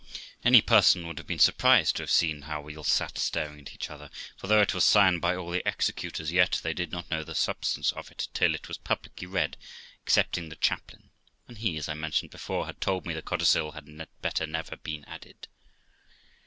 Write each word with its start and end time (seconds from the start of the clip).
Any 0.43 0.61
person 0.63 1.05
would 1.05 1.19
have 1.19 1.27
been 1.27 1.37
surprised 1.37 1.95
to 1.97 2.01
have 2.01 2.09
seen 2.09 2.41
how 2.49 2.59
we 2.59 2.75
all 2.75 2.83
sat 2.83 3.19
staring 3.19 3.59
at 3.59 3.75
each 3.75 3.91
other; 3.91 4.09
for, 4.35 4.47
though 4.47 4.63
it 4.63 4.73
was 4.73 4.83
signed 4.83 5.21
by 5.21 5.35
all 5.35 5.51
the 5.51 5.61
executors, 5.67 6.31
yet 6.31 6.59
they 6.63 6.73
did 6.73 6.91
not 6.91 7.11
know 7.11 7.23
tlie 7.23 7.35
substance 7.35 7.91
of 7.91 8.09
it 8.09 8.27
till 8.33 8.55
it 8.55 8.67
was 8.67 8.79
publicly 8.79 9.27
read, 9.27 9.57
excepting 10.03 10.49
the 10.49 10.55
chaplain; 10.55 11.11
and 11.47 11.59
he, 11.59 11.77
as 11.77 11.87
I 11.87 11.93
mentioned 11.93 12.31
before, 12.31 12.65
had 12.65 12.81
told 12.81 13.05
me 13.05 13.13
the 13.13 13.21
codicil 13.21 13.73
had 13.73 14.07
better 14.23 14.47
never 14.47 14.71
have 14.71 14.81
been 14.83 15.05
added. 15.05 15.47